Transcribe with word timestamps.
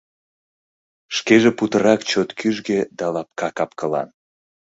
Шкеже 1.15 1.51
путырак 1.57 2.01
чот 2.09 2.29
кӱжгӧ 2.39 2.79
да 2.97 3.05
лапка 3.13 3.49
кап-кылан. 3.57 4.09